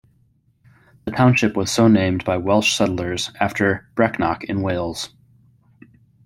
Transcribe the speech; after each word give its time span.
The 1.05 1.11
township 1.11 1.55
was 1.55 1.69
so 1.69 1.87
named 1.87 2.25
by 2.25 2.37
Welsh 2.37 2.75
settlers, 2.75 3.29
after 3.39 3.87
Brecknock, 3.93 4.41
in 4.45 4.63
Wales. 4.63 5.11